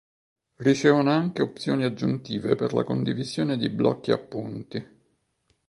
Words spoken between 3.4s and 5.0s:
di blocchi appunti.